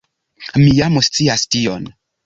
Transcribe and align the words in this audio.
Mi 0.63 0.73
jam 0.79 0.99
scias 1.11 1.47
tion. 1.57 1.91